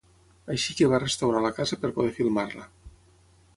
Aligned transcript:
Així 0.53 0.75
que 0.79 0.87
va 0.93 0.99
restaurar 1.03 1.43
la 1.45 1.53
casa 1.59 1.79
per 1.85 1.93
poder 1.99 2.17
filmar-la. 2.19 2.67